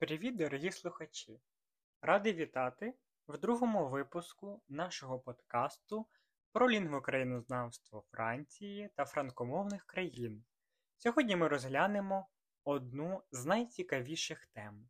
Привіт, 0.00 0.36
дорогі 0.36 0.72
слухачі! 0.72 1.40
Радий 2.00 2.32
вітати 2.32 2.94
в 3.28 3.38
другому 3.38 3.88
випуску 3.88 4.62
нашого 4.68 5.18
подкасту 5.18 6.06
про 6.52 6.70
лінгвокраїнознавство 6.70 8.04
Франції 8.10 8.90
та 8.94 9.04
франкомовних 9.04 9.84
країн. 9.86 10.44
Сьогодні 10.96 11.36
ми 11.36 11.48
розглянемо 11.48 12.28
одну 12.64 13.22
з 13.30 13.46
найцікавіших 13.46 14.46
тем 14.46 14.88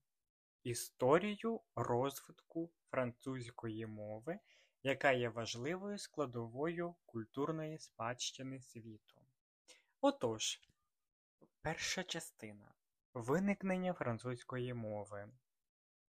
історію 0.63 1.61
розвитку 1.75 2.71
французької 2.91 3.87
мови, 3.87 4.39
яка 4.83 5.13
є 5.13 5.29
важливою 5.29 5.99
складовою 5.99 6.95
культурної 7.07 7.79
спадщини 7.79 8.61
світу. 8.61 9.21
Отож, 10.01 10.61
перша 11.63 12.03
частина. 12.05 12.75
Виникнення 13.15 13.93
французької 13.93 14.75
мови. 14.75 15.29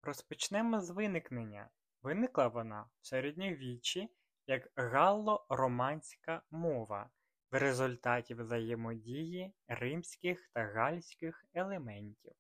Розпочнемо 0.01 0.81
з 0.81 0.89
виникнення. 0.89 1.69
Виникла 2.01 2.47
вона 2.47 2.89
в 3.01 3.07
середньовіччі 3.07 4.09
як 4.47 4.71
галло-романська 4.75 6.41
мова 6.51 7.09
в 7.51 7.59
результаті 7.59 8.33
взаємодії 8.33 9.53
римських 9.67 10.49
та 10.53 10.63
гальських 10.63 11.45
елементів. 11.53 12.33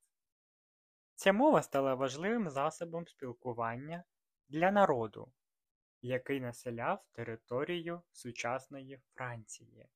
Ця 1.15 1.33
мова 1.33 1.61
стала 1.61 1.95
важливим 1.95 2.49
засобом 2.49 3.07
спілкування 3.07 4.03
для 4.49 4.71
народу, 4.71 5.31
який 6.01 6.41
населяв 6.41 7.05
територію 7.11 8.01
сучасної 8.11 9.01
Франції. 9.13 9.87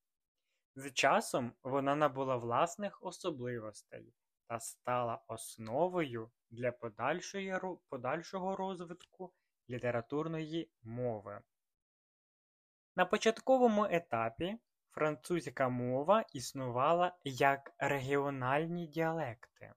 З 0.76 0.92
часом 0.92 1.54
вона 1.64 1.96
набула 1.96 2.38
власних 2.38 3.04
особливостей 3.04 4.14
та 4.48 4.60
стала 4.60 5.24
основою 5.28 6.32
для 6.50 6.72
подальшого 7.90 8.56
розвитку 8.56 9.34
літературної 9.70 10.72
мови. 10.82 11.42
На 12.96 13.06
початковому 13.06 13.86
етапі 13.86 14.58
французька 14.92 15.70
мова 15.70 16.26
існувала 16.34 17.18
як 17.24 17.74
регіональні 17.78 18.88
діалекти, 18.88 19.74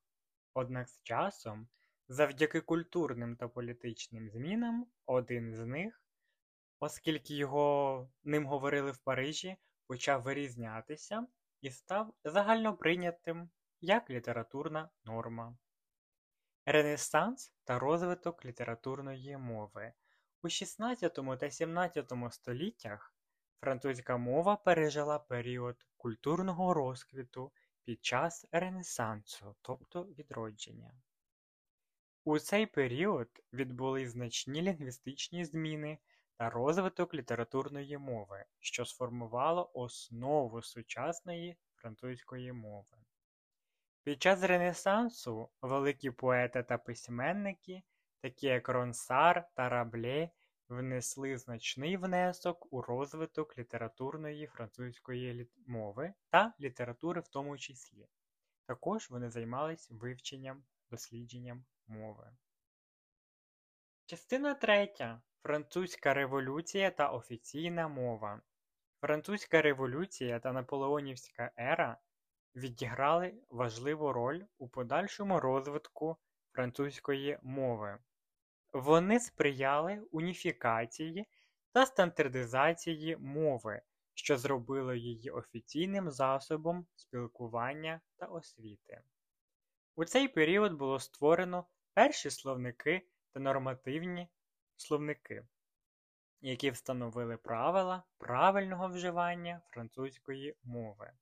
однак 0.54 0.88
з 0.88 1.02
часом, 1.02 1.68
завдяки 2.08 2.60
культурним 2.60 3.36
та 3.36 3.48
політичним 3.48 4.30
змінам, 4.30 4.86
один 5.06 5.54
з 5.54 5.66
них, 5.66 6.02
оскільки 6.80 7.34
його 7.34 8.10
ним 8.24 8.46
говорили 8.46 8.90
в 8.90 8.98
Парижі, 8.98 9.56
почав 9.86 10.22
вирізнятися 10.22 11.26
і 11.60 11.70
став 11.70 12.14
загальноприйнятим 12.24 13.50
як 13.80 14.10
літературна 14.10 14.90
норма. 15.04 15.56
Ренесанс 16.66 17.52
та 17.64 17.78
розвиток 17.78 18.44
літературної 18.44 19.36
мови 19.36 19.92
У 20.42 20.46
XVI 20.46 21.10
та 21.10 21.22
XVII 21.46 22.30
століттях 22.30 23.14
французька 23.60 24.16
мова 24.16 24.56
пережила 24.56 25.18
період 25.18 25.86
культурного 25.96 26.74
розквіту 26.74 27.52
під 27.84 28.04
час 28.04 28.46
Ренесансу, 28.52 29.56
тобто 29.62 30.04
відродження. 30.04 30.92
У 32.24 32.38
цей 32.38 32.66
період 32.66 33.28
відбулись 33.52 34.10
значні 34.10 34.62
лінгвістичні 34.62 35.44
зміни 35.44 35.98
та 36.36 36.50
розвиток 36.50 37.14
літературної 37.14 37.98
мови, 37.98 38.44
що 38.58 38.84
сформувало 38.84 39.70
основу 39.74 40.62
сучасної 40.62 41.56
французької 41.74 42.52
мови. 42.52 42.99
Під 44.04 44.22
час 44.22 44.42
Ренесансу 44.42 45.50
великі 45.62 46.10
поети 46.10 46.62
та 46.62 46.78
письменники, 46.78 47.82
такі 48.20 48.46
як 48.46 48.68
Ронсар 48.68 49.48
та 49.54 49.68
Рабле, 49.68 50.30
внесли 50.68 51.38
значний 51.38 51.96
внесок 51.96 52.72
у 52.72 52.82
розвиток 52.82 53.58
літературної 53.58 54.46
французької 54.46 55.48
мови 55.66 56.14
та 56.30 56.52
літератури 56.60 57.20
в 57.20 57.28
тому 57.28 57.58
числі. 57.58 58.08
Також 58.66 59.10
вони 59.10 59.30
займались 59.30 59.90
вивченням, 59.90 60.64
дослідженням 60.90 61.64
мови. 61.86 62.30
Частина 64.06 64.54
третя. 64.54 65.22
Французька 65.42 66.14
революція 66.14 66.90
та 66.90 67.08
офіційна 67.08 67.88
мова. 67.88 68.40
Французька 69.00 69.62
революція 69.62 70.38
та 70.40 70.52
наполеонівська 70.52 71.50
ера 71.58 71.98
відіграли 72.54 73.34
важливу 73.50 74.12
роль 74.12 74.42
у 74.58 74.68
подальшому 74.68 75.40
розвитку 75.40 76.16
французької 76.52 77.38
мови. 77.42 77.98
Вони 78.72 79.20
сприяли 79.20 80.02
уніфікації 80.10 81.26
та 81.72 81.86
стандартизації 81.86 83.16
мови, 83.16 83.82
що 84.14 84.38
зробило 84.38 84.94
її 84.94 85.30
офіційним 85.30 86.10
засобом 86.10 86.86
спілкування 86.96 88.00
та 88.16 88.26
освіти. 88.26 89.02
У 89.96 90.04
цей 90.04 90.28
період 90.28 90.72
було 90.72 91.00
створено 91.00 91.66
перші 91.94 92.30
словники 92.30 93.06
та 93.32 93.40
нормативні 93.40 94.28
словники, 94.76 95.46
які 96.40 96.70
встановили 96.70 97.36
правила 97.36 98.02
правильного 98.18 98.88
вживання 98.88 99.62
французької 99.70 100.56
мови. 100.62 101.12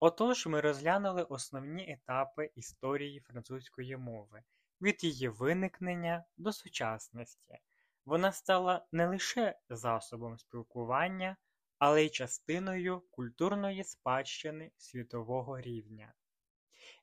Отож, 0.00 0.46
ми 0.46 0.60
розглянули 0.60 1.22
основні 1.22 1.92
етапи 1.92 2.50
історії 2.54 3.20
французької 3.20 3.96
мови 3.96 4.42
від 4.80 5.04
її 5.04 5.28
виникнення 5.28 6.24
до 6.36 6.52
сучасності. 6.52 7.58
Вона 8.04 8.32
стала 8.32 8.86
не 8.92 9.06
лише 9.06 9.58
засобом 9.68 10.38
спілкування, 10.38 11.36
але 11.78 12.04
й 12.04 12.08
частиною 12.08 13.02
культурної 13.10 13.84
спадщини 13.84 14.70
світового 14.76 15.60
рівня. 15.60 16.14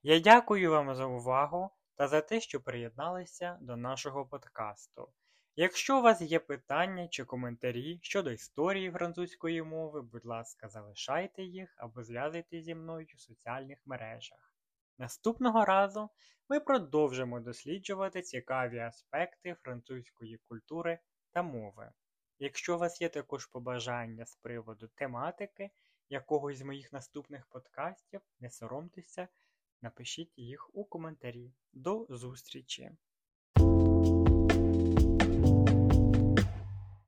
Я 0.03 0.19
дякую 0.19 0.71
вам 0.71 0.95
за 0.95 1.05
увагу 1.05 1.69
та 1.95 2.07
за 2.07 2.21
те, 2.21 2.41
що 2.41 2.61
приєдналися 2.61 3.57
до 3.61 3.77
нашого 3.77 4.25
подкасту. 4.25 5.13
Якщо 5.55 5.99
у 5.99 6.01
вас 6.01 6.21
є 6.21 6.39
питання 6.39 7.07
чи 7.07 7.25
коментарі 7.25 7.99
щодо 8.01 8.31
історії 8.31 8.91
французької 8.91 9.63
мови, 9.63 10.01
будь 10.01 10.25
ласка, 10.25 10.69
залишайте 10.69 11.43
їх 11.43 11.75
або 11.77 12.03
зв'язуйтесь 12.03 12.63
зі 12.63 12.75
мною 12.75 13.07
в 13.15 13.19
соціальних 13.19 13.77
мережах. 13.85 14.55
Наступного 14.97 15.65
разу 15.65 16.09
ми 16.49 16.59
продовжимо 16.59 17.39
досліджувати 17.39 18.21
цікаві 18.21 18.79
аспекти 18.79 19.55
французької 19.63 20.37
культури 20.37 20.99
та 21.31 21.43
мови. 21.43 21.91
Якщо 22.39 22.75
у 22.75 22.79
вас 22.79 23.01
є 23.01 23.09
також 23.09 23.45
побажання 23.45 24.25
з 24.25 24.35
приводу 24.35 24.87
тематики 24.95 25.71
якогось 26.09 26.57
з 26.57 26.61
моїх 26.61 26.93
наступних 26.93 27.45
подкастів, 27.45 28.21
не 28.39 28.49
соромтеся, 28.49 29.27
напишіть 29.81 30.37
їх 30.37 30.69
у 30.75 30.85
коментарі. 30.85 31.53
До 31.73 32.05
зустрічі! 32.09 32.91